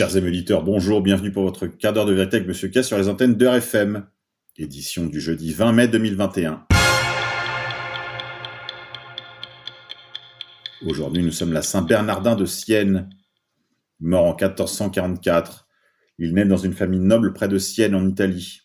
Chers 0.00 0.16
émuliteurs, 0.16 0.62
bonjour, 0.62 1.02
bienvenue 1.02 1.30
pour 1.30 1.42
votre 1.42 1.66
quart 1.66 1.92
d'heure 1.92 2.06
de 2.06 2.14
vérité 2.14 2.36
avec 2.36 2.48
Monsieur 2.48 2.70
K 2.70 2.82
sur 2.82 2.96
les 2.96 3.10
antennes 3.10 3.34
de 3.34 3.46
RFM. 3.46 4.06
Édition 4.56 5.04
du 5.04 5.20
jeudi 5.20 5.52
20 5.52 5.72
mai 5.72 5.88
2021. 5.88 6.66
Aujourd'hui, 10.86 11.22
nous 11.22 11.30
sommes 11.30 11.52
la 11.52 11.60
Saint-Bernardin 11.60 12.34
de 12.34 12.46
Sienne. 12.46 13.10
Mort 13.98 14.24
en 14.24 14.36
1444, 14.36 15.68
il 16.16 16.32
naît 16.32 16.46
dans 16.46 16.56
une 16.56 16.72
famille 16.72 16.98
noble 16.98 17.34
près 17.34 17.48
de 17.48 17.58
Sienne 17.58 17.94
en 17.94 18.08
Italie. 18.08 18.62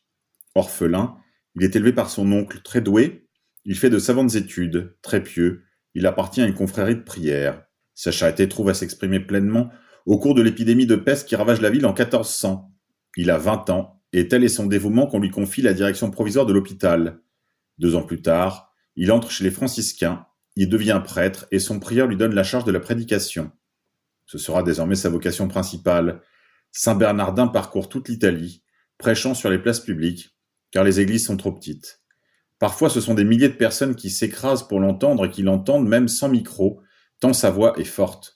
Orphelin, 0.56 1.18
il 1.56 1.66
est 1.66 1.76
élevé 1.76 1.92
par 1.92 2.10
son 2.10 2.32
oncle, 2.32 2.62
très 2.62 2.80
doué. 2.80 3.28
Il 3.66 3.78
fait 3.78 3.90
de 3.90 4.00
savantes 4.00 4.36
études, 4.36 4.96
très 5.02 5.22
pieux. 5.22 5.64
Il 5.96 6.08
appartient 6.08 6.42
à 6.42 6.48
une 6.48 6.54
confrérie 6.54 6.96
de 6.96 7.04
prière. 7.04 7.66
Sa 7.94 8.14
charité 8.14 8.48
trouve 8.48 8.70
à 8.70 8.74
s'exprimer 8.74 9.20
pleinement 9.20 9.70
au 10.06 10.20
cours 10.20 10.36
de 10.36 10.42
l'épidémie 10.42 10.86
de 10.86 10.96
peste 10.96 11.28
qui 11.28 11.36
ravage 11.36 11.62
la 11.62 11.70
ville 11.70 11.86
en 11.86 11.94
1400. 11.94 12.72
Il 13.18 13.32
a 13.32 13.38
20 13.38 13.70
ans, 13.70 14.02
et 14.14 14.28
tel 14.28 14.44
est 14.44 14.50
son 14.50 14.66
dévouement 14.66 15.08
qu'on 15.08 15.20
lui 15.20 15.32
confie 15.32 15.62
la 15.62 15.74
direction 15.74 16.12
provisoire 16.12 16.46
de 16.46 16.54
l'hôpital. 16.54 17.20
Deux 17.80 17.96
ans 17.96 18.04
plus 18.04 18.22
tard, 18.22 18.74
il 18.96 19.12
entre 19.12 19.32
chez 19.32 19.44
les 19.44 19.52
franciscains, 19.52 20.26
il 20.56 20.70
devient 20.70 21.02
prêtre 21.04 21.48
et 21.52 21.60
son 21.60 21.80
prieur 21.80 22.08
lui 22.08 22.16
donne 22.16 22.34
la 22.34 22.44
charge 22.44 22.64
de 22.64 22.72
la 22.72 22.80
prédication. 22.80 23.52
Ce 24.26 24.38
sera 24.38 24.64
désormais 24.64 24.96
sa 24.96 25.10
vocation 25.10 25.48
principale. 25.48 26.22
Saint 26.72 26.96
Bernardin 26.96 27.48
parcourt 27.48 27.90
toute 27.90 28.08
l'Italie, 28.08 28.64
prêchant 28.98 29.34
sur 29.34 29.50
les 29.50 29.60
places 29.60 29.82
publiques, 29.82 30.36
car 30.72 30.84
les 30.84 31.00
églises 31.00 31.26
sont 31.26 31.38
trop 31.38 31.52
petites. 31.52 32.02
Parfois 32.60 32.90
ce 32.90 33.02
sont 33.02 33.14
des 33.16 33.26
milliers 33.26 33.50
de 33.50 33.54
personnes 33.54 33.96
qui 33.96 34.10
s'écrasent 34.10 34.68
pour 34.68 34.80
l'entendre 34.80 35.26
et 35.26 35.30
qui 35.30 35.44
l'entendent 35.44 35.88
même 35.88 36.08
sans 36.08 36.30
micro, 36.30 36.82
tant 37.20 37.34
sa 37.34 37.50
voix 37.50 37.78
est 37.78 37.84
forte. 37.84 38.35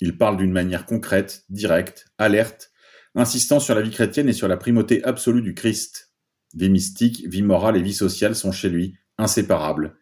Il 0.00 0.18
parle 0.18 0.36
d'une 0.36 0.52
manière 0.52 0.86
concrète, 0.86 1.44
directe, 1.48 2.06
alerte, 2.18 2.72
insistant 3.14 3.60
sur 3.60 3.74
la 3.74 3.82
vie 3.82 3.90
chrétienne 3.90 4.28
et 4.28 4.32
sur 4.32 4.48
la 4.48 4.56
primauté 4.56 5.02
absolue 5.04 5.42
du 5.42 5.54
Christ. 5.54 6.12
Vie 6.54 6.70
mystique, 6.70 7.26
vie 7.26 7.42
morale 7.42 7.76
et 7.76 7.82
vie 7.82 7.94
sociale 7.94 8.34
sont 8.34 8.52
chez 8.52 8.68
lui 8.68 8.96
inséparables. 9.18 9.96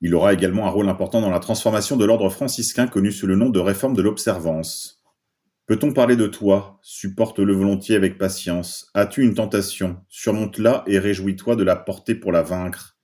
Il 0.00 0.14
aura 0.14 0.32
également 0.32 0.66
un 0.66 0.70
rôle 0.70 0.88
important 0.88 1.20
dans 1.20 1.30
la 1.30 1.40
transformation 1.40 1.96
de 1.96 2.04
l'ordre 2.04 2.28
franciscain 2.28 2.86
connu 2.86 3.10
sous 3.10 3.26
le 3.26 3.36
nom 3.36 3.50
de 3.50 3.58
réforme 3.58 3.94
de 3.94 4.02
l'observance. 4.02 5.02
Peut-on 5.66 5.92
parler 5.92 6.16
de 6.16 6.26
toi 6.26 6.78
Supporte-le 6.82 7.52
volontiers 7.52 7.96
avec 7.96 8.16
patience. 8.16 8.90
As-tu 8.94 9.22
une 9.22 9.34
tentation? 9.34 9.98
Surmonte-la 10.08 10.84
et 10.86 10.98
réjouis-toi 10.98 11.56
de 11.56 11.64
la 11.64 11.76
porter 11.76 12.14
pour 12.14 12.32
la 12.32 12.42
vaincre. 12.42 12.96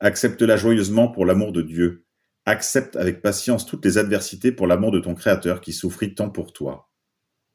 Accepte-la 0.00 0.56
joyeusement 0.56 1.08
pour 1.08 1.26
l'amour 1.26 1.52
de 1.52 1.60
Dieu. 1.60 2.06
Accepte 2.48 2.96
avec 2.96 3.20
patience 3.20 3.66
toutes 3.66 3.84
les 3.84 3.98
adversités 3.98 4.52
pour 4.52 4.66
l'amour 4.66 4.90
de 4.90 5.00
ton 5.00 5.14
Créateur 5.14 5.60
qui 5.60 5.74
souffrit 5.74 6.14
tant 6.14 6.30
pour 6.30 6.54
toi. 6.54 6.90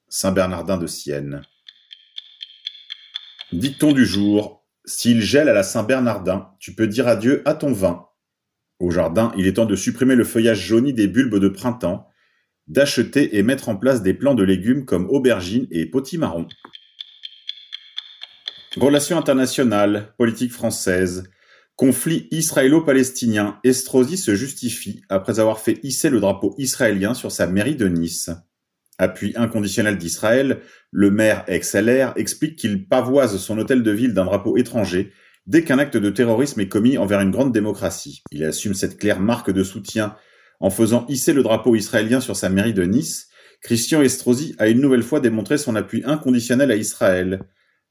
Saint 0.08 0.32
Bernardin 0.32 0.78
de 0.78 0.86
Sienne. 0.86 1.42
Dicton 3.52 3.92
du 3.92 4.06
jour. 4.06 4.64
S'il 4.86 5.20
gèle 5.20 5.50
à 5.50 5.54
la 5.54 5.64
Saint 5.64 5.82
Bernardin, 5.82 6.52
tu 6.60 6.76
peux 6.76 6.86
dire 6.86 7.08
adieu 7.08 7.42
à 7.46 7.56
ton 7.56 7.74
vin. 7.74 8.06
Au 8.80 8.92
jardin, 8.92 9.34
il 9.36 9.48
est 9.48 9.54
temps 9.54 9.66
de 9.66 9.76
supprimer 9.76 10.14
le 10.14 10.26
feuillage 10.26 10.60
jauni 10.60 10.94
des 10.94 11.08
bulbes 11.08 11.40
de 11.40 11.50
printemps, 11.50 12.08
d'acheter 12.68 13.36
et 13.36 13.42
mettre 13.42 13.70
en 13.70 13.78
place 13.78 14.04
des 14.04 14.14
plants 14.14 14.36
de 14.36 14.44
légumes 14.44 14.86
comme 14.86 15.10
aubergines 15.10 15.66
et 15.72 15.88
potimarron. 15.88 16.48
Relations 18.78 19.18
internationales, 19.18 20.14
politique 20.20 20.52
française, 20.52 21.32
Conflit 21.76 22.28
israélo-palestinien, 22.30 23.60
Estrosi 23.64 24.18
se 24.18 24.36
justifie 24.36 25.02
après 25.10 25.40
avoir 25.40 25.60
fait 25.60 25.80
hisser 25.82 26.12
le 26.12 26.20
drapeau 26.20 26.54
israélien 26.60 27.16
sur 27.16 27.32
sa 27.32 27.48
mairie 27.48 27.76
de 27.76 27.88
Nice. 27.88 28.30
Appui 29.00 29.34
inconditionnel 29.36 29.98
d'Israël, 29.98 30.60
le 30.92 31.10
maire 31.10 31.44
ex-LR 31.48 32.14
explique 32.16 32.58
qu'il 32.58 32.88
pavoise 32.88 33.38
son 33.38 33.58
hôtel 33.58 33.82
de 33.82 33.90
ville 33.90 34.14
d'un 34.14 34.26
drapeau 34.26 34.56
étranger 34.56 35.12
dès 35.48 35.64
qu'un 35.64 35.80
acte 35.80 35.98
de 35.98 36.12
terrorisme 36.12 36.62
est 36.62 36.70
commis 36.70 37.00
envers 37.00 37.22
une 37.22 37.32
grande 37.32 37.52
démocratie. 37.52 38.22
Il 38.32 38.44
assume 38.44 38.76
cette 38.76 39.00
claire 39.00 39.20
marque 39.20 39.52
de 39.52 39.64
soutien 39.64 40.16
en 40.60 40.70
faisant 40.70 41.08
hisser 41.10 41.34
le 41.34 41.42
drapeau 41.42 41.76
israélien 41.76 42.22
sur 42.22 42.36
sa 42.36 42.50
mairie 42.50 42.76
de 42.76 42.84
Nice. 42.84 43.30
Christian 43.62 44.04
Estrosi 44.04 44.56
a 44.60 44.68
une 44.68 44.80
nouvelle 44.80 45.04
fois 45.04 45.20
démontré 45.20 45.58
son 45.58 45.76
appui 45.76 46.04
inconditionnel 46.06 46.70
à 46.70 46.76
Israël. 46.76 47.42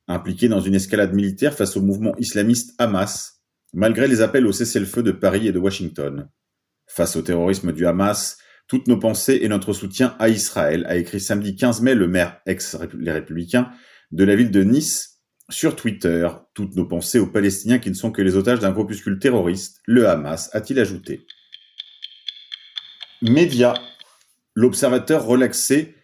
Impliqué 0.07 0.49
dans 0.49 0.61
une 0.61 0.77
escalade 0.77 1.15
militaire 1.15 1.55
face 1.55 1.77
au 1.77 1.83
mouvement 1.83 2.15
islamiste 2.19 2.75
Hamas, 2.79 3.42
malgré 3.73 4.09
les 4.09 4.21
appels 4.21 4.47
au 4.47 4.53
cessez-le-feu 4.53 5.03
de 5.03 5.13
Paris 5.13 5.49
et 5.49 5.53
de 5.53 5.59
Washington. 5.59 6.29
Face 6.87 7.17
au 7.17 7.23
terrorisme 7.23 7.73
du 7.73 7.87
Hamas, 7.87 8.39
toutes 8.69 8.87
nos 8.89 8.99
pensées 8.99 9.41
et 9.43 9.49
notre 9.49 9.73
soutien 9.73 10.17
à 10.19 10.29
Israël, 10.29 10.85
a 10.89 10.97
écrit 10.97 11.21
samedi 11.21 11.57
15 11.57 11.83
mai 11.83 11.95
le 11.95 12.09
maire 12.09 12.41
ex-les 12.47 13.13
Républicains 13.13 13.71
de 14.11 14.25
la 14.25 14.37
ville 14.37 14.51
de 14.51 14.63
Nice 14.63 15.21
sur 15.51 15.77
Twitter. 15.77 16.29
Toutes 16.55 16.77
nos 16.77 16.87
pensées 16.87 17.19
aux 17.19 17.27
Palestiniens 17.27 17.79
qui 17.79 17.91
ne 17.91 17.95
sont 17.95 18.11
que 18.11 18.23
les 18.23 18.37
otages 18.37 18.61
d'un 18.61 18.73
groupuscule 18.73 19.19
terroriste, 19.19 19.81
le 19.87 20.09
Hamas, 20.09 20.51
a-t-il 20.55 20.79
ajouté. 20.79 21.27
Média. 23.23 23.75
L'observateur 24.55 25.25
relaxé 25.25 25.95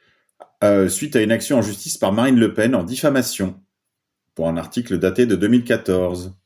euh, 0.65 0.89
suite 0.89 1.17
à 1.17 1.23
une 1.23 1.33
action 1.33 1.59
en 1.59 1.63
justice 1.63 1.99
par 1.99 2.13
Marine 2.13 2.39
Le 2.39 2.55
Pen 2.55 2.75
en 2.75 2.83
diffamation. 2.83 3.61
Pour 4.35 4.49
un 4.49 4.57
article 4.57 4.99
daté 4.99 5.27
de 5.27 5.37
2014. 5.37 6.39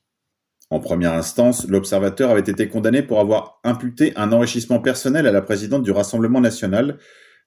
En 0.72 0.80
première 0.80 1.12
instance, 1.12 1.68
l'Observateur 1.68 2.30
avait 2.30 2.40
été 2.40 2.66
condamné 2.66 3.02
pour 3.02 3.20
avoir 3.20 3.60
imputé 3.62 4.14
un 4.16 4.32
enrichissement 4.32 4.78
personnel 4.78 5.26
à 5.26 5.30
la 5.30 5.42
présidente 5.42 5.82
du 5.82 5.90
Rassemblement 5.90 6.40
national 6.40 6.96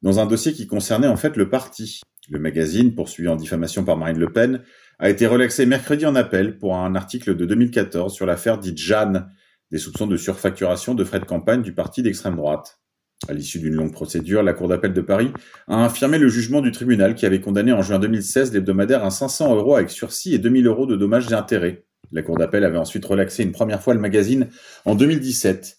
dans 0.04 0.20
un 0.20 0.28
dossier 0.28 0.54
qui 0.54 0.68
concernait 0.68 1.08
en 1.08 1.16
fait 1.16 1.36
le 1.36 1.50
parti. 1.50 2.02
Le 2.30 2.38
magazine, 2.38 2.94
poursuivi 2.94 3.28
en 3.28 3.36
diffamation 3.36 3.84
par 3.84 3.98
Marine 3.98 4.20
Le 4.20 4.32
Pen, 4.32 4.62
a 5.00 5.10
été 5.10 5.26
relaxé 5.26 5.66
mercredi 5.66 6.06
en 6.06 6.14
appel 6.14 6.60
pour 6.60 6.76
un 6.76 6.94
article 6.94 7.36
de 7.36 7.46
2014 7.46 8.14
sur 8.14 8.28
l'affaire 8.28 8.60
dite 8.60 8.78
Jeanne, 8.78 9.32
des 9.72 9.80
soupçons 9.80 10.06
de 10.06 10.18
surfacturation 10.18 10.94
de 10.94 11.04
frais 11.04 11.20
de 11.20 11.26
campagne 11.26 11.64
du 11.64 11.74
parti 11.74 12.04
d'extrême 12.04 12.36
droite. 12.36 12.80
À 13.28 13.34
l'issue 13.34 13.58
d'une 13.58 13.74
longue 13.74 13.92
procédure, 13.92 14.44
la 14.44 14.54
Cour 14.54 14.68
d'appel 14.68 14.94
de 14.94 15.02
Paris 15.02 15.32
a 15.68 15.84
infirmé 15.84 16.20
le 16.20 16.28
jugement 16.28 16.62
du 16.62 16.72
tribunal 16.72 17.16
qui 17.16 17.26
avait 17.26 17.42
condamné 17.42 17.72
en 17.72 17.82
juin 17.82 17.98
2016 17.98 18.54
l'hebdomadaire 18.54 19.04
à 19.04 19.10
500 19.10 19.56
euros 19.56 19.78
avec 19.78 19.90
sursis 19.90 20.36
et 20.36 20.38
2000 20.38 20.68
euros 20.68 20.86
de 20.86 20.96
dommages 20.96 21.32
et 21.32 21.34
intérêts. 21.34 21.85
La 22.12 22.22
Cour 22.22 22.38
d'appel 22.38 22.64
avait 22.64 22.78
ensuite 22.78 23.06
relaxé 23.06 23.44
une 23.44 23.52
première 23.52 23.82
fois 23.82 23.94
le 23.94 24.00
magazine 24.00 24.50
en 24.86 24.96
2017. 24.96 25.78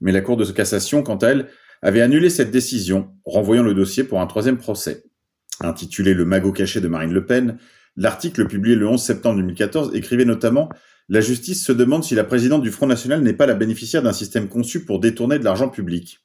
Mais 0.00 0.12
la 0.12 0.20
Cour 0.20 0.36
de 0.36 0.44
cassation, 0.44 1.02
quant 1.02 1.16
à 1.16 1.28
elle, 1.28 1.48
avait 1.82 2.00
annulé 2.00 2.30
cette 2.30 2.50
décision, 2.50 3.10
renvoyant 3.24 3.62
le 3.62 3.74
dossier 3.74 4.04
pour 4.04 4.20
un 4.20 4.26
troisième 4.26 4.58
procès. 4.58 5.04
Intitulé 5.60 6.14
Le 6.14 6.24
magot 6.24 6.52
caché 6.52 6.80
de 6.80 6.88
Marine 6.88 7.12
Le 7.12 7.24
Pen, 7.24 7.58
l'article 7.96 8.46
publié 8.46 8.76
le 8.76 8.88
11 8.88 9.02
septembre 9.02 9.36
2014 9.36 9.94
écrivait 9.94 10.24
notamment 10.24 10.68
La 11.08 11.20
justice 11.20 11.64
se 11.64 11.72
demande 11.72 12.04
si 12.04 12.14
la 12.14 12.24
présidente 12.24 12.62
du 12.62 12.70
Front 12.70 12.86
National 12.86 13.22
n'est 13.22 13.32
pas 13.32 13.46
la 13.46 13.54
bénéficiaire 13.54 14.02
d'un 14.02 14.12
système 14.12 14.48
conçu 14.48 14.84
pour 14.84 15.00
détourner 15.00 15.38
de 15.38 15.44
l'argent 15.44 15.68
public. 15.68 16.20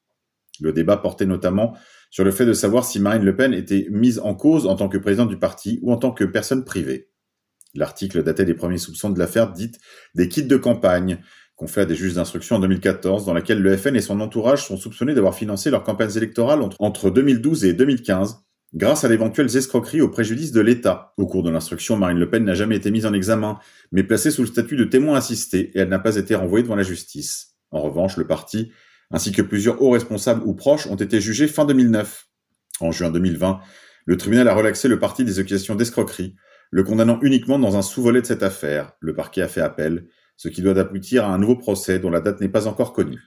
Le 0.60 0.72
débat 0.72 0.98
portait 0.98 1.26
notamment 1.26 1.76
sur 2.12 2.24
le 2.24 2.32
fait 2.32 2.46
de 2.46 2.54
savoir 2.54 2.86
si 2.86 3.00
Marine 3.00 3.24
Le 3.24 3.36
Pen 3.36 3.54
était 3.54 3.88
mise 3.90 4.20
en 4.20 4.36
cause 4.36 4.68
en 4.68 4.76
tant 4.76 4.88
que 4.88 5.00
présidente 5.00 5.30
du 5.30 5.40
parti 5.40 5.80
ou 5.82 5.92
en 5.92 5.98
tant 5.98 6.12
que 6.12 6.24
personne 6.24 6.64
privée. 6.64 7.10
L'article 7.76 8.24
datait 8.24 8.46
des 8.46 8.54
premiers 8.54 8.78
soupçons 8.78 9.10
de 9.10 9.20
l'affaire 9.20 9.52
dite 9.52 9.80
des 10.16 10.28
kits 10.28 10.44
de 10.44 10.58
campagne, 10.58 11.20
qu'on 11.56 11.68
à 11.76 11.86
des 11.86 11.96
juges 11.96 12.16
d'instruction 12.16 12.58
en 12.58 12.60
2014, 12.60 13.26
dans 13.26 13.34
laquelle 13.34 13.62
le 13.62 13.78
FN 13.78 13.96
et 13.96 14.02
son 14.02 14.20
entourage 14.20 14.66
sont 14.66 14.78
soupçonnés 14.78 15.14
d'avoir 15.14 15.36
financé 15.36 15.70
leurs 15.70 15.84
campagnes 15.84 16.16
électorales 16.16 16.62
entre 16.80 17.10
2012 17.10 17.66
et 17.66 17.74
2015, 17.74 18.44
grâce 18.74 19.04
à 19.04 19.08
d'éventuelles 19.08 19.56
escroqueries 19.56 20.02
au 20.02 20.10
préjudice 20.10 20.52
de 20.52 20.62
l'État. 20.62 21.14
Au 21.18 21.28
cours 21.28 21.44
de 21.44 21.52
l'instruction, 21.52 21.96
Marine 21.96 22.20
Le 22.20 22.30
Pen 22.30 22.44
n'a 22.44 22.56
jamais 22.56 22.76
été 22.76 22.92
mise 22.92 23.06
en 23.06 23.14
examen, 23.14 23.60
mais 23.92 24.04
placée 24.04 24.32
sous 24.32 24.42
le 24.42 24.48
statut 24.48 24.76
de 24.76 24.84
témoin 24.84 25.16
assisté, 25.16 25.72
et 25.76 25.80
elle 25.80 25.90
n'a 25.90 26.00
pas 26.00 26.16
été 26.16 26.36
renvoyée 26.36 26.64
devant 26.64 26.76
la 26.76 26.84
justice. 26.84 27.56
En 27.72 27.82
revanche, 27.82 28.18
le 28.18 28.26
parti, 28.26 28.72
ainsi 29.12 29.32
que 29.32 29.42
plusieurs 29.42 29.82
hauts 29.82 29.92
responsables 29.92 30.42
ou 30.46 30.54
proches, 30.54 30.88
ont 30.88 30.96
été 30.96 31.22
jugés 31.22 31.48
fin 31.48 31.66
2009. 31.66 32.28
En 32.80 32.92
juin 32.92 33.12
2020, 33.12 33.60
le 34.06 34.18
tribunal 34.18 34.48
a 34.48 34.56
relaxé 34.56 34.88
le 34.88 35.00
parti 35.00 35.24
des 35.24 35.40
accusations 35.40 35.76
d'escroquerie, 35.76 36.36
le 36.74 36.84
condamnant 36.84 37.20
uniquement 37.22 37.60
dans 37.60 37.78
un 37.78 37.84
sous-volet 37.84 38.22
de 38.22 38.26
cette 38.26 38.42
affaire. 38.42 38.94
Le 39.00 39.14
parquet 39.14 39.44
a 39.44 39.48
fait 39.48 39.62
appel, 39.62 40.08
ce 40.38 40.48
qui 40.48 40.64
doit 40.64 40.80
aboutir 40.80 41.24
à 41.24 41.28
un 41.28 41.38
nouveau 41.38 41.56
procès 41.56 42.00
dont 42.00 42.10
la 42.10 42.20
date 42.20 42.42
n'est 42.42 42.50
pas 42.50 42.66
encore 42.66 42.94
connue. 42.94 43.22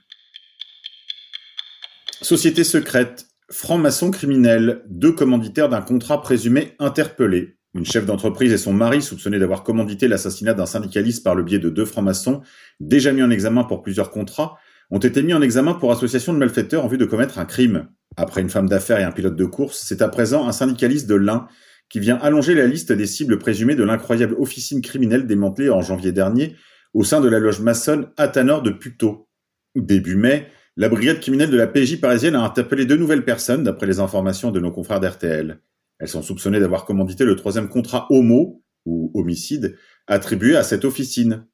Société 2.21 2.65
secrète, 2.65 3.27
franc-maçon 3.49 4.11
criminel, 4.11 4.83
deux 4.89 5.13
commanditaires 5.13 5.69
d'un 5.69 5.81
contrat 5.81 6.21
présumé 6.21 6.75
interpellés. 6.79 7.55
Une 7.73 7.85
chef 7.85 8.05
d'entreprise 8.05 8.51
et 8.51 8.57
son 8.57 8.73
mari, 8.73 9.01
soupçonnés 9.01 9.39
d'avoir 9.39 9.63
commandité 9.63 10.09
l'assassinat 10.09 10.53
d'un 10.53 10.65
syndicaliste 10.65 11.23
par 11.23 11.33
le 11.33 11.43
biais 11.43 11.59
de 11.59 11.69
deux 11.69 11.85
francs-maçons, 11.85 12.41
déjà 12.81 13.13
mis 13.13 13.23
en 13.23 13.29
examen 13.29 13.63
pour 13.63 13.81
plusieurs 13.81 14.11
contrats, 14.11 14.57
ont 14.91 14.99
été 14.99 15.23
mis 15.23 15.33
en 15.33 15.41
examen 15.41 15.73
pour 15.73 15.93
association 15.93 16.33
de 16.33 16.37
malfaiteurs 16.37 16.83
en 16.83 16.89
vue 16.89 16.97
de 16.97 17.05
commettre 17.05 17.39
un 17.39 17.45
crime. 17.45 17.87
Après 18.17 18.41
une 18.41 18.49
femme 18.49 18.67
d'affaires 18.67 18.99
et 18.99 19.05
un 19.05 19.11
pilote 19.13 19.37
de 19.37 19.45
course, 19.45 19.85
c'est 19.87 20.01
à 20.01 20.09
présent 20.09 20.49
un 20.49 20.51
syndicaliste 20.51 21.07
de 21.07 21.15
l'Ain 21.15 21.47
qui 21.89 21.99
vient 21.99 22.17
allonger 22.17 22.53
la 22.53 22.67
liste 22.67 22.91
des 22.91 23.07
cibles 23.07 23.39
présumées 23.39 23.75
de 23.75 23.83
l'incroyable 23.83 24.35
officine 24.39 24.81
criminelle 24.81 25.27
démantelée 25.27 25.69
en 25.69 25.81
janvier 25.81 26.11
dernier 26.11 26.55
au 26.93 27.03
sein 27.03 27.21
de 27.21 27.29
la 27.29 27.39
loge 27.39 27.59
maçonne 27.59 28.09
Athanor 28.17 28.61
de 28.61 28.71
Puteaux. 28.71 29.29
Début 29.75 30.15
mai, 30.15 30.47
la 30.75 30.89
brigade 30.89 31.19
criminelle 31.19 31.51
de 31.51 31.57
la 31.57 31.67
PJ 31.67 31.99
parisienne 31.99 32.35
a 32.35 32.43
interpellé 32.43 32.85
deux 32.85 32.97
nouvelles 32.97 33.25
personnes, 33.25 33.63
d'après 33.63 33.87
les 33.87 33.99
informations 33.99 34.51
de 34.51 34.59
nos 34.59 34.71
confrères 34.71 34.99
d'RTL. 34.99 35.59
Elles 35.99 36.07
sont 36.07 36.21
soupçonnées 36.21 36.59
d'avoir 36.59 36.85
commandité 36.85 37.25
le 37.25 37.35
troisième 37.35 37.69
contrat 37.69 38.07
homo, 38.09 38.63
ou 38.85 39.11
homicide, 39.13 39.75
attribué 40.07 40.55
à 40.55 40.63
cette 40.63 40.85
officine. 40.85 41.45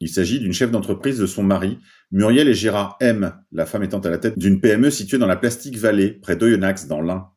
Il 0.00 0.08
s'agit 0.08 0.40
d'une 0.40 0.52
chef 0.52 0.70
d'entreprise 0.70 1.18
de 1.18 1.26
son 1.26 1.42
mari, 1.42 1.78
Muriel 2.10 2.48
et 2.48 2.54
Gérard 2.54 2.96
M., 3.00 3.34
la 3.50 3.66
femme 3.66 3.82
étant 3.82 4.00
à 4.00 4.10
la 4.10 4.18
tête 4.18 4.38
d'une 4.38 4.60
PME 4.60 4.90
située 4.90 5.18
dans 5.18 5.26
la 5.26 5.36
Plastique 5.36 5.78
Valley, 5.78 6.10
près 6.10 6.36
d'Oyonnax, 6.36 6.86
dans 6.86 7.00
l'Ain. 7.00 7.30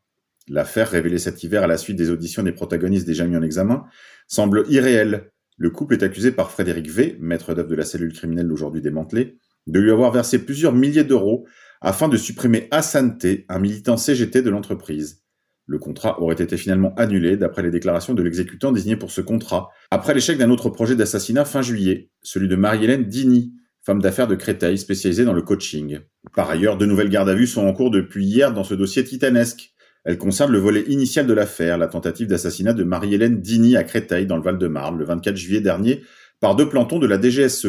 L'affaire, 0.49 0.89
révélée 0.89 1.19
cet 1.19 1.43
hiver 1.43 1.63
à 1.63 1.67
la 1.67 1.77
suite 1.77 1.95
des 1.95 2.09
auditions 2.09 2.41
des 2.41 2.51
protagonistes 2.51 3.05
déjà 3.05 3.25
mis 3.27 3.37
en 3.37 3.43
examen, 3.43 3.85
semble 4.27 4.65
irréelle. 4.67 5.31
Le 5.57 5.69
couple 5.69 5.93
est 5.93 6.03
accusé 6.03 6.31
par 6.31 6.51
Frédéric 6.51 6.89
V, 6.89 7.17
maître 7.19 7.53
d'œuvre 7.53 7.69
de 7.69 7.75
la 7.75 7.85
cellule 7.85 8.13
criminelle 8.13 8.51
aujourd'hui 8.51 8.81
démantelée, 8.81 9.37
de 9.67 9.79
lui 9.79 9.91
avoir 9.91 10.11
versé 10.11 10.39
plusieurs 10.39 10.73
milliers 10.73 11.03
d'euros 11.03 11.45
afin 11.81 12.07
de 12.09 12.17
supprimer 12.17 12.67
Hassan 12.71 13.17
T, 13.17 13.45
un 13.47 13.59
militant 13.59 13.95
CGT 13.95 14.41
de 14.41 14.49
l'entreprise. 14.49 15.23
Le 15.67 15.77
contrat 15.77 16.19
aurait 16.19 16.41
été 16.41 16.57
finalement 16.57 16.95
annulé 16.95 17.37
d'après 17.37 17.61
les 17.61 17.69
déclarations 17.69 18.15
de 18.15 18.23
l'exécutant 18.23 18.71
désigné 18.71 18.95
pour 18.95 19.11
ce 19.11 19.21
contrat, 19.21 19.69
après 19.91 20.15
l'échec 20.15 20.39
d'un 20.39 20.49
autre 20.49 20.71
projet 20.71 20.95
d'assassinat 20.95 21.45
fin 21.45 21.61
juillet, 21.61 22.09
celui 22.23 22.47
de 22.47 22.55
Marie-Hélène 22.55 23.03
Dini, 23.03 23.53
femme 23.83 24.01
d'affaires 24.01 24.27
de 24.27 24.33
Créteil 24.35 24.79
spécialisée 24.79 25.25
dans 25.25 25.33
le 25.33 25.43
coaching. 25.43 25.99
Par 26.35 26.49
ailleurs, 26.49 26.77
de 26.77 26.87
nouvelles 26.87 27.09
gardes 27.09 27.29
à 27.29 27.35
vue 27.35 27.45
sont 27.45 27.67
en 27.67 27.73
cours 27.73 27.91
depuis 27.91 28.25
hier 28.25 28.51
dans 28.51 28.63
ce 28.63 28.73
dossier 28.73 29.03
titanesque. 29.03 29.73
Elles 30.05 30.17
concernent 30.17 30.51
le 30.51 30.59
volet 30.59 30.83
initial 30.87 31.27
de 31.27 31.33
l'affaire, 31.33 31.77
la 31.77 31.87
tentative 31.87 32.27
d'assassinat 32.27 32.73
de 32.73 32.83
Marie-Hélène 32.83 33.41
Dini 33.41 33.75
à 33.75 33.83
Créteil 33.83 34.25
dans 34.25 34.37
le 34.37 34.43
Val-de-Marne 34.43 34.97
le 34.97 35.05
24 35.05 35.35
juillet 35.35 35.61
dernier 35.61 36.03
par 36.39 36.55
deux 36.55 36.69
plantons 36.69 36.99
de 36.99 37.07
la 37.07 37.19
DGSE. 37.21 37.67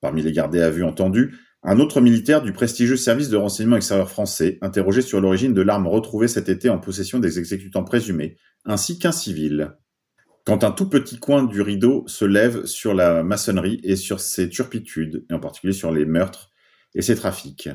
Parmi 0.00 0.22
les 0.22 0.32
gardés 0.32 0.62
à 0.62 0.70
vue 0.70 0.84
entendus, 0.84 1.34
un 1.62 1.78
autre 1.78 2.00
militaire 2.00 2.40
du 2.40 2.52
prestigieux 2.52 2.96
service 2.96 3.28
de 3.28 3.36
renseignement 3.36 3.76
extérieur 3.76 4.08
français, 4.08 4.58
interrogé 4.62 5.02
sur 5.02 5.20
l'origine 5.20 5.52
de 5.52 5.60
l'arme 5.60 5.86
retrouvée 5.86 6.28
cet 6.28 6.48
été 6.48 6.70
en 6.70 6.78
possession 6.78 7.18
des 7.18 7.38
exécutants 7.38 7.84
présumés, 7.84 8.36
ainsi 8.64 8.98
qu'un 8.98 9.12
civil. 9.12 9.76
Quand 10.46 10.64
un 10.64 10.70
tout 10.70 10.88
petit 10.88 11.18
coin 11.18 11.44
du 11.44 11.60
rideau 11.60 12.04
se 12.06 12.24
lève 12.24 12.64
sur 12.64 12.94
la 12.94 13.22
maçonnerie 13.22 13.80
et 13.82 13.96
sur 13.96 14.20
ses 14.20 14.48
turpitudes, 14.48 15.26
et 15.28 15.34
en 15.34 15.40
particulier 15.40 15.74
sur 15.74 15.92
les 15.92 16.06
meurtres 16.06 16.50
et 16.94 17.02
ses 17.02 17.14
trafics. 17.14 17.68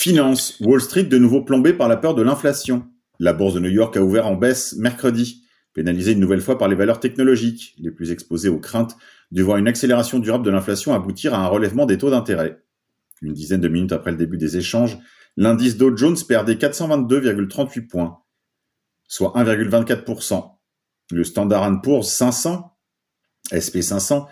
Finance. 0.00 0.54
Wall 0.60 0.80
Street 0.80 1.02
de 1.02 1.18
nouveau 1.18 1.42
plombé 1.42 1.72
par 1.72 1.88
la 1.88 1.96
peur 1.96 2.14
de 2.14 2.22
l'inflation. 2.22 2.86
La 3.18 3.32
bourse 3.32 3.54
de 3.54 3.58
New 3.58 3.68
York 3.68 3.96
a 3.96 4.00
ouvert 4.00 4.28
en 4.28 4.36
baisse 4.36 4.76
mercredi, 4.76 5.42
pénalisée 5.74 6.12
une 6.12 6.20
nouvelle 6.20 6.40
fois 6.40 6.56
par 6.56 6.68
les 6.68 6.76
valeurs 6.76 7.00
technologiques, 7.00 7.74
les 7.80 7.90
plus 7.90 8.12
exposées 8.12 8.48
aux 8.48 8.60
craintes 8.60 8.96
de 9.32 9.42
voir 9.42 9.56
une 9.56 9.66
accélération 9.66 10.20
durable 10.20 10.44
de 10.44 10.52
l'inflation 10.52 10.94
aboutir 10.94 11.34
à 11.34 11.38
un 11.38 11.48
relèvement 11.48 11.84
des 11.84 11.98
taux 11.98 12.10
d'intérêt. 12.10 12.62
Une 13.22 13.32
dizaine 13.32 13.60
de 13.60 13.66
minutes 13.66 13.90
après 13.90 14.12
le 14.12 14.16
début 14.16 14.36
des 14.36 14.56
échanges, 14.56 14.98
l'indice 15.36 15.76
Dow 15.76 15.96
Jones 15.96 16.16
perdait 16.28 16.54
422,38 16.54 17.88
points, 17.88 18.20
soit 19.08 19.32
1,24%. 19.34 20.48
Le 21.10 21.24
Standard 21.24 21.82
Poor's 21.82 22.08
500, 22.08 22.72
SP500, 23.50 24.28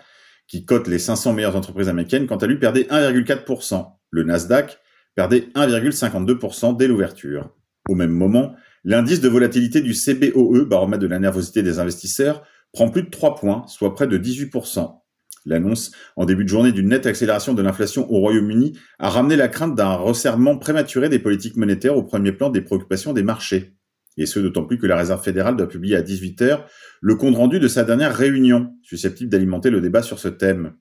qui 0.47 0.63
cote 0.63 0.87
les 0.87 0.97
500 0.97 1.33
meilleures 1.33 1.57
entreprises 1.57 1.89
américaines, 1.89 2.25
quant 2.25 2.37
à 2.37 2.47
lui 2.47 2.57
perdait 2.57 2.83
1,4%. 2.83 3.85
Le 4.11 4.23
Nasdaq 4.23 4.79
perdait 5.17 5.49
1,52% 5.55 6.77
dès 6.77 6.87
l'ouverture. 6.87 7.49
Au 7.89 7.95
même 7.95 8.11
moment, 8.11 8.55
l'indice 8.83 9.19
de 9.19 9.27
volatilité 9.27 9.81
du 9.81 9.93
CBOE, 9.93 10.65
baromètre 10.65 11.01
de 11.01 11.07
la 11.07 11.17
nervosité 11.17 11.63
des 11.63 11.79
investisseurs, 11.79 12.43
prend 12.71 12.89
plus 12.89 13.01
de 13.01 13.09
3 13.09 13.33
points, 13.33 13.65
soit 13.67 13.95
près 13.95 14.05
de 14.05 14.15
18%. 14.19 15.01
L'annonce 15.47 15.91
en 16.17 16.25
début 16.25 16.43
de 16.43 16.49
journée 16.49 16.71
d'une 16.71 16.89
nette 16.89 17.07
accélération 17.07 17.55
de 17.55 17.63
l'inflation 17.63 18.07
au 18.11 18.19
Royaume-Uni 18.19 18.77
a 18.99 19.09
ramené 19.09 19.35
la 19.35 19.47
crainte 19.47 19.73
d'un 19.73 19.95
resserrement 19.95 20.55
prématuré 20.55 21.09
des 21.09 21.17
politiques 21.17 21.57
monétaires 21.57 21.97
au 21.97 22.03
premier 22.03 22.31
plan 22.31 22.51
des 22.51 22.61
préoccupations 22.61 23.13
des 23.13 23.23
marchés. 23.23 23.73
Et 24.17 24.27
ce, 24.27 24.39
d'autant 24.39 24.65
plus 24.65 24.77
que 24.77 24.85
la 24.85 24.97
Réserve 24.97 25.23
fédérale 25.23 25.57
doit 25.57 25.67
publier 25.67 25.95
à 25.95 26.03
18h 26.03 26.65
le 27.01 27.15
compte-rendu 27.15 27.59
de 27.59 27.67
sa 27.67 27.83
dernière 27.83 28.15
réunion, 28.15 28.75
susceptible 28.83 29.31
d'alimenter 29.31 29.71
le 29.71 29.81
débat 29.81 30.03
sur 30.03 30.19
ce 30.19 30.27
thème. 30.27 30.73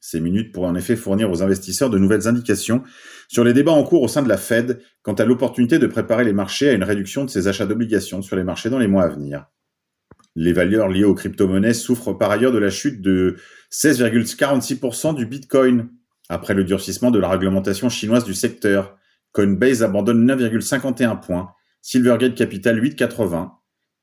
Ces 0.00 0.20
minutes 0.20 0.52
pourraient 0.52 0.68
en 0.68 0.74
effet 0.74 0.96
fournir 0.96 1.30
aux 1.30 1.42
investisseurs 1.42 1.90
de 1.90 1.98
nouvelles 1.98 2.26
indications 2.26 2.82
sur 3.28 3.44
les 3.44 3.52
débats 3.52 3.72
en 3.72 3.84
cours 3.84 4.02
au 4.02 4.08
sein 4.08 4.22
de 4.22 4.28
la 4.28 4.38
Fed 4.38 4.80
quant 5.02 5.12
à 5.12 5.24
l'opportunité 5.24 5.78
de 5.78 5.86
préparer 5.86 6.24
les 6.24 6.32
marchés 6.32 6.70
à 6.70 6.72
une 6.72 6.84
réduction 6.84 7.24
de 7.24 7.30
ses 7.30 7.48
achats 7.48 7.66
d'obligations 7.66 8.22
sur 8.22 8.36
les 8.36 8.44
marchés 8.44 8.70
dans 8.70 8.78
les 8.78 8.88
mois 8.88 9.04
à 9.04 9.08
venir. 9.08 9.46
Les 10.36 10.52
valeurs 10.52 10.88
liées 10.88 11.04
aux 11.04 11.14
crypto-monnaies 11.14 11.74
souffrent 11.74 12.14
par 12.14 12.30
ailleurs 12.30 12.52
de 12.52 12.58
la 12.58 12.70
chute 12.70 13.02
de 13.02 13.36
16,46% 13.72 15.14
du 15.14 15.26
Bitcoin 15.26 15.90
après 16.28 16.54
le 16.54 16.64
durcissement 16.64 17.10
de 17.10 17.18
la 17.18 17.28
réglementation 17.28 17.88
chinoise 17.88 18.24
du 18.24 18.34
secteur. 18.34 18.96
Coinbase 19.32 19.82
abandonne 19.82 20.26
9,51 20.26 21.20
points, 21.20 21.52
Silvergate 21.82 22.34
Capital 22.34 22.80
8,80 22.82 23.50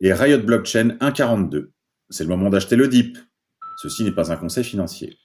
et 0.02 0.14
Riot 0.14 0.40
Blockchain 0.40 0.98
1,42. 1.02 1.72
C'est 2.10 2.24
le 2.24 2.30
moment 2.30 2.50
d'acheter 2.50 2.76
le 2.76 2.88
DIP. 2.88 3.18
Ceci 3.82 4.04
n'est 4.04 4.12
pas 4.12 4.32
un 4.32 4.38
conseil 4.38 4.64
financier. 4.64 5.18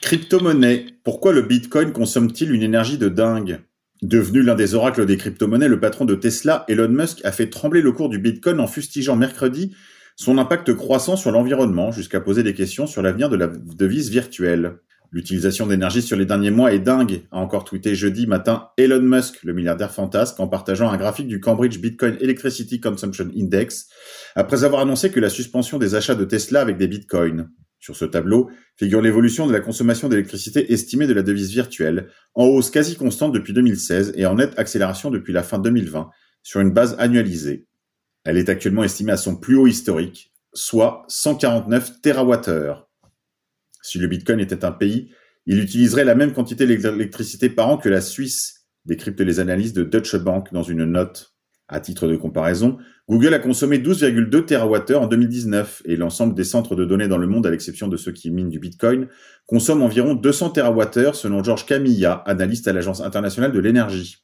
Crypto-monnaie. 0.00 0.86
Pourquoi 1.04 1.32
le 1.32 1.42
Bitcoin 1.42 1.92
consomme-t-il 1.92 2.52
une 2.52 2.62
énergie 2.62 2.98
de 2.98 3.08
dingue? 3.08 3.60
Devenu 4.00 4.42
l'un 4.42 4.54
des 4.54 4.74
oracles 4.74 5.06
des 5.06 5.16
crypto-monnaies, 5.16 5.68
le 5.68 5.80
patron 5.80 6.04
de 6.04 6.14
Tesla, 6.14 6.64
Elon 6.68 6.88
Musk, 6.88 7.24
a 7.24 7.32
fait 7.32 7.50
trembler 7.50 7.82
le 7.82 7.92
cours 7.92 8.08
du 8.08 8.18
Bitcoin 8.18 8.60
en 8.60 8.66
fustigeant 8.66 9.16
mercredi 9.16 9.74
son 10.16 10.38
impact 10.38 10.74
croissant 10.74 11.16
sur 11.16 11.30
l'environnement 11.30 11.92
jusqu'à 11.92 12.20
poser 12.20 12.42
des 12.42 12.54
questions 12.54 12.86
sur 12.86 13.02
l'avenir 13.02 13.28
de 13.28 13.36
la 13.36 13.46
devise 13.48 14.10
virtuelle. 14.10 14.78
L'utilisation 15.10 15.66
d'énergie 15.66 16.02
sur 16.02 16.16
les 16.16 16.26
derniers 16.26 16.50
mois 16.50 16.72
est 16.72 16.80
dingue, 16.80 17.22
a 17.30 17.38
encore 17.38 17.64
tweeté 17.64 17.94
jeudi 17.94 18.26
matin 18.26 18.68
Elon 18.76 19.00
Musk, 19.00 19.42
le 19.42 19.52
milliardaire 19.52 19.92
fantasque, 19.92 20.38
en 20.38 20.48
partageant 20.48 20.90
un 20.90 20.96
graphique 20.96 21.28
du 21.28 21.40
Cambridge 21.40 21.78
Bitcoin 21.78 22.16
Electricity 22.20 22.80
Consumption 22.80 23.28
Index, 23.36 23.88
après 24.34 24.64
avoir 24.64 24.82
annoncé 24.82 25.10
que 25.10 25.20
la 25.20 25.30
suspension 25.30 25.78
des 25.78 25.94
achats 25.94 26.14
de 26.14 26.24
Tesla 26.24 26.60
avec 26.60 26.76
des 26.76 26.88
bitcoins. 26.88 27.50
Sur 27.78 27.96
ce 27.96 28.04
tableau 28.04 28.50
figure 28.76 29.00
l'évolution 29.00 29.46
de 29.46 29.52
la 29.52 29.60
consommation 29.60 30.08
d'électricité 30.08 30.72
estimée 30.72 31.06
de 31.06 31.12
la 31.12 31.22
devise 31.22 31.50
virtuelle, 31.50 32.08
en 32.34 32.44
hausse 32.44 32.70
quasi 32.70 32.96
constante 32.96 33.32
depuis 33.32 33.52
2016 33.52 34.14
et 34.16 34.26
en 34.26 34.34
nette 34.34 34.58
accélération 34.58 35.10
depuis 35.10 35.32
la 35.32 35.42
fin 35.42 35.58
2020, 35.58 36.10
sur 36.42 36.60
une 36.60 36.72
base 36.72 36.96
annualisée. 36.98 37.66
Elle 38.24 38.36
est 38.36 38.48
actuellement 38.48 38.84
estimée 38.84 39.12
à 39.12 39.16
son 39.16 39.36
plus 39.36 39.56
haut 39.56 39.66
historique, 39.66 40.32
soit 40.52 41.04
149 41.08 42.00
TWh. 42.02 42.74
Si 43.82 43.98
le 43.98 44.06
Bitcoin 44.06 44.40
était 44.40 44.64
un 44.64 44.72
pays, 44.72 45.12
il 45.46 45.60
utiliserait 45.60 46.04
la 46.04 46.14
même 46.14 46.32
quantité 46.32 46.66
d'électricité 46.66 47.48
par 47.48 47.68
an 47.68 47.78
que 47.78 47.88
la 47.88 48.00
Suisse, 48.00 48.66
décrypte 48.84 49.20
les 49.20 49.40
analyses 49.40 49.72
de 49.72 49.84
Deutsche 49.84 50.16
Bank 50.16 50.52
dans 50.52 50.62
une 50.62 50.84
note. 50.84 51.34
À 51.70 51.80
titre 51.80 52.08
de 52.08 52.16
comparaison, 52.16 52.78
Google 53.10 53.34
a 53.34 53.38
consommé 53.38 53.76
12,2 53.76 54.46
TWh 54.46 54.94
en 54.96 55.06
2019 55.06 55.82
et 55.84 55.96
l'ensemble 55.96 56.34
des 56.34 56.44
centres 56.44 56.74
de 56.74 56.86
données 56.86 57.08
dans 57.08 57.18
le 57.18 57.26
monde, 57.26 57.46
à 57.46 57.50
l'exception 57.50 57.88
de 57.88 57.98
ceux 57.98 58.12
qui 58.12 58.30
minent 58.30 58.48
du 58.48 58.58
Bitcoin, 58.58 59.06
consomment 59.46 59.82
environ 59.82 60.14
200 60.14 60.50
TWh 60.50 61.12
selon 61.12 61.44
Georges 61.44 61.66
Camilla, 61.66 62.22
analyste 62.24 62.68
à 62.68 62.72
l'Agence 62.72 63.02
internationale 63.02 63.52
de 63.52 63.58
l'énergie. 63.58 64.16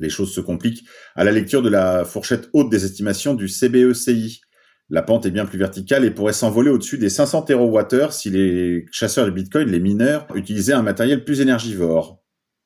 Les 0.00 0.10
choses 0.10 0.34
se 0.34 0.40
compliquent 0.42 0.84
à 1.14 1.24
la 1.24 1.32
lecture 1.32 1.62
de 1.62 1.70
la 1.70 2.04
fourchette 2.04 2.50
haute 2.52 2.68
des 2.68 2.84
estimations 2.84 3.32
du 3.32 3.48
CBECI. 3.48 4.42
La 4.90 5.00
pente 5.00 5.24
est 5.24 5.30
bien 5.30 5.46
plus 5.46 5.58
verticale 5.58 6.04
et 6.04 6.10
pourrait 6.10 6.34
s'envoler 6.34 6.68
au-dessus 6.68 6.98
des 6.98 7.08
500 7.08 7.42
TWh 7.42 8.10
si 8.10 8.28
les 8.28 8.84
chasseurs 8.92 9.24
de 9.24 9.30
Bitcoin, 9.30 9.68
les 9.70 9.80
mineurs, 9.80 10.26
utilisaient 10.34 10.74
un 10.74 10.82
matériel 10.82 11.24
plus 11.24 11.40
énergivore. 11.40 12.21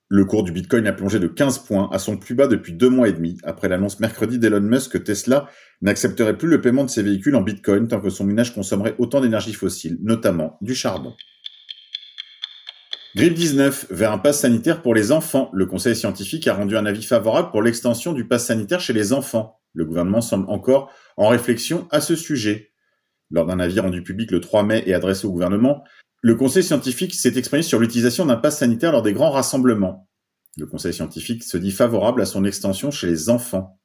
Le 0.09 0.25
cours 0.25 0.45
du 0.45 0.53
Bitcoin 0.53 0.87
a 0.87 0.93
plongé 0.93 1.19
de 1.19 1.27
15 1.27 1.61
points 1.61 1.89
à 1.91 1.99
son 1.99 2.17
plus 2.17 2.37
bas 2.37 2.47
depuis 2.47 2.73
deux 2.73 2.89
mois 2.89 3.09
et 3.09 3.13
demi, 3.13 3.39
après 3.43 3.69
l'annonce 3.69 3.99
mercredi 3.99 4.39
d'Elon 4.39 4.61
Musk 4.61 4.93
que 4.93 4.99
Tesla 4.99 5.49
n'accepterait 5.83 6.39
plus 6.39 6.49
le 6.49 6.61
paiement 6.61 6.85
de 6.85 6.91
ses 6.91 7.03
véhicules 7.03 7.35
en 7.35 7.43
Bitcoin 7.43 7.89
tant 7.89 8.01
que 8.01 8.09
son 8.09 8.23
minage 8.23 8.55
consommerait 8.55 8.95
autant 8.99 9.21
d'énergie 9.21 9.53
fossile, 9.53 9.99
notamment 10.01 10.59
du 10.61 10.77
charbon. 10.77 11.13
Grippe 13.17 13.35
19 13.35 13.87
vers 13.91 14.13
un 14.13 14.19
pass 14.19 14.43
sanitaire 14.43 14.81
pour 14.81 14.95
les 14.95 15.11
enfants. 15.11 15.51
Le 15.53 15.67
conseil 15.67 15.97
scientifique 15.97 16.47
a 16.47 16.55
rendu 16.55 16.77
un 16.77 16.87
avis 16.87 17.03
favorable 17.03 17.51
pour 17.51 17.63
l'extension 17.63 18.13
du 18.13 18.29
pass 18.29 18.47
sanitaire 18.47 18.79
chez 18.79 18.93
les 18.93 19.13
enfants. 19.13 19.59
Le 19.73 19.87
gouvernement 19.87 20.21
semble 20.21 20.49
encore 20.49 20.93
en 21.17 21.29
réflexion 21.29 21.89
à 21.91 22.01
ce 22.01 22.15
sujet. 22.15 22.71
Lors 23.31 23.47
d'un 23.47 23.59
avis 23.59 23.81
rendu 23.81 24.03
public 24.03 24.31
le 24.31 24.41
3 24.41 24.63
mai 24.63 24.85
et 24.87 24.95
adressé 24.95 25.27
au 25.27 25.33
gouvernement, 25.33 25.83
le 26.23 26.35
conseil 26.35 26.63
scientifique 26.63 27.15
s'est 27.15 27.37
exprimé 27.37 27.63
sur 27.63 27.79
l'utilisation 27.79 28.27
d'un 28.27 28.37
pass 28.37 28.59
sanitaire 28.59 28.93
lors 28.93 29.03
des 29.03 29.13
grands 29.13 29.31
rassemblements. 29.31 30.09
Le 30.57 30.67
conseil 30.67 30.95
scientifique 30.95 31.45
se 31.45 31.57
dit 31.57 31.71
favorable 31.71 32.23
à 32.23 32.27
son 32.27 32.45
extension 32.45 32.91
chez 32.91 33.07
les 33.07 33.29
enfants. 33.29 33.81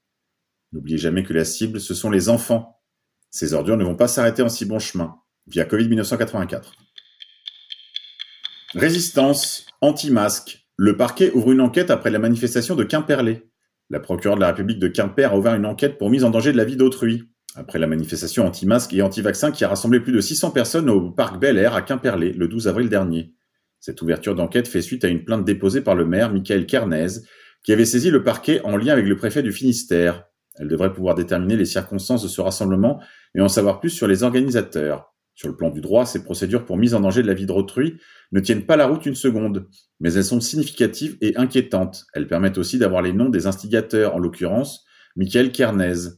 N'oubliez 0.72 0.98
jamais 0.98 1.24
que 1.24 1.34
la 1.34 1.44
cible, 1.44 1.82
ce 1.82 1.94
sont 1.94 2.10
les 2.10 2.30
enfants. 2.30 2.82
Ces 3.30 3.54
ordures 3.54 3.78
ne 3.78 3.84
vont 3.84 3.96
pas 3.96 4.08
s'arrêter 4.08 4.42
en 4.42 4.50
si 4.50 4.66
bon 4.66 4.80
chemin. 4.80 5.16
Via 5.48 5.66
Covid 5.66 5.90
1984. 5.90 6.74
Résistance, 8.74 9.66
anti-masque. 9.82 10.66
Le 10.78 10.96
parquet 10.96 11.32
ouvre 11.32 11.52
une 11.52 11.62
enquête 11.62 11.92
après 11.92 12.10
la 12.10 12.20
manifestation 12.20 12.76
de 12.76 12.86
Quimperlé. 12.86 13.52
La 13.90 14.00
procureure 14.00 14.36
de 14.38 14.42
la 14.42 14.48
République 14.48 14.80
de 14.80 14.88
Quimper 14.88 15.34
a 15.34 15.38
ouvert 15.38 15.56
une 15.56 15.66
enquête 15.66 15.98
pour 15.98 16.10
mise 16.10 16.24
en 16.24 16.30
danger 16.30 16.54
de 16.54 16.58
la 16.58 16.64
vie 16.64 16.78
d'autrui 16.78 17.31
après 17.56 17.80
la 17.80 17.88
manifestation 17.88 18.46
anti-masque 18.46 18.94
et 18.94 19.02
anti-vaccin 19.02 19.52
qui 19.52 19.64
a 19.64 19.70
rassemblé 19.70 20.00
plus 20.00 20.14
de 20.14 20.22
600 20.22 20.52
personnes 20.52 20.90
au 20.90 21.12
parc 21.12 21.40
Bel 21.40 21.58
Air 21.58 21.74
à 21.74 21.82
Quimperlé 21.82 22.34
le 22.34 22.48
12 22.48 22.68
avril 22.68 22.90
dernier. 22.90 23.34
Cette 23.80 24.02
ouverture 24.02 24.36
d'enquête 24.36 24.68
fait 24.68 24.82
suite 24.82 25.04
à 25.04 25.08
une 25.08 25.26
plainte 25.26 25.44
déposée 25.44 25.82
par 25.82 25.96
le 25.96 26.06
maire 26.06 26.32
Michael 26.32 26.66
Kernez 26.66 27.08
qui 27.64 27.74
avait 27.74 27.86
saisi 27.86 28.10
le 28.10 28.24
parquet 28.24 28.62
en 28.64 28.78
lien 28.78 28.94
avec 28.94 29.06
le 29.06 29.16
préfet 29.16 29.44
du 29.44 29.52
Finistère. 29.52 30.26
Elle 30.56 30.68
devrait 30.68 30.94
pouvoir 30.94 31.16
déterminer 31.16 31.56
les 31.56 31.66
circonstances 31.66 32.24
de 32.24 32.28
ce 32.28 32.42
rassemblement 32.42 33.02
et 33.36 33.42
en 33.42 33.48
savoir 33.48 33.80
plus 33.80 33.90
sur 33.90 34.08
les 34.08 34.24
organisateurs. 34.24 35.14
Sur 35.34 35.48
le 35.48 35.56
plan 35.56 35.70
du 35.70 35.82
droit, 35.82 36.06
ces 36.06 36.24
procédures 36.24 36.66
pour 36.66 36.78
mise 36.78 36.94
en 36.94 37.00
danger 37.00 37.22
de 37.22 37.28
la 37.28 37.34
vie 37.34 37.46
d'autrui 37.46 37.98
ne 38.32 38.40
tiennent 38.40 38.66
pas 38.66 38.76
la 38.76 38.86
route 38.86 39.06
une 39.06 39.16
seconde, 39.16 39.68
mais 40.00 40.14
elles 40.14 40.26
sont 40.26 40.42
significatives 40.42 41.18
et 41.22 41.36
inquiétantes. 41.38 42.06
Elles 42.14 42.28
permettent 42.28 42.58
aussi 42.58 42.78
d'avoir 42.78 43.02
les 43.02 43.14
noms 43.14 43.30
des 43.30 43.48
instigateurs, 43.48 44.14
en 44.14 44.20
l'occurrence, 44.20 44.86
Michael 45.16 45.52
Kernez. 45.52 46.10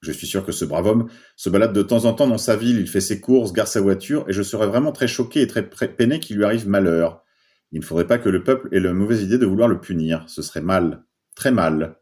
Je 0.00 0.12
suis 0.12 0.26
sûr 0.26 0.46
que 0.46 0.52
ce 0.52 0.64
brave 0.64 0.86
homme 0.86 1.08
se 1.36 1.50
balade 1.50 1.72
de 1.72 1.82
temps 1.82 2.04
en 2.04 2.12
temps 2.12 2.28
dans 2.28 2.38
sa 2.38 2.56
ville, 2.56 2.78
il 2.78 2.88
fait 2.88 3.00
ses 3.00 3.20
courses, 3.20 3.52
gare 3.52 3.66
sa 3.66 3.80
voiture, 3.80 4.24
et 4.28 4.32
je 4.32 4.42
serais 4.42 4.66
vraiment 4.66 4.92
très 4.92 5.08
choqué 5.08 5.42
et 5.42 5.46
très 5.46 5.62
peiné 5.62 6.20
qu'il 6.20 6.36
lui 6.36 6.44
arrive 6.44 6.68
malheur. 6.68 7.24
Il 7.72 7.80
ne 7.80 7.84
faudrait 7.84 8.06
pas 8.06 8.18
que 8.18 8.28
le 8.28 8.42
peuple 8.42 8.68
ait 8.72 8.80
la 8.80 8.92
mauvaise 8.92 9.22
idée 9.22 9.38
de 9.38 9.46
vouloir 9.46 9.68
le 9.68 9.80
punir. 9.80 10.24
Ce 10.26 10.40
serait 10.40 10.60
mal. 10.60 11.04
Très 11.34 11.50
mal. 11.50 11.98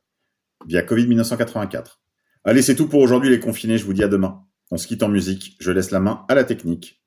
Via 0.66 0.82
Covid 0.82 1.06
1984. 1.06 2.00
Allez, 2.44 2.62
c'est 2.62 2.76
tout 2.76 2.88
pour 2.88 3.00
aujourd'hui 3.00 3.30
les 3.30 3.40
confinés, 3.40 3.78
je 3.78 3.84
vous 3.84 3.92
dis 3.92 4.04
à 4.04 4.08
demain. 4.08 4.42
On 4.70 4.76
se 4.76 4.86
quitte 4.86 5.02
en 5.02 5.08
musique, 5.08 5.56
je 5.60 5.72
laisse 5.72 5.90
la 5.90 6.00
main 6.00 6.24
à 6.28 6.34
la 6.34 6.44
technique. 6.44 7.02